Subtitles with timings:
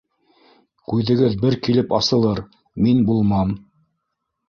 [0.91, 2.43] Күҙегеҙ бер килеп асылыр-
[2.87, 3.57] мин булмам.